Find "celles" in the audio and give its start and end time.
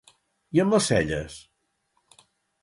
0.93-1.37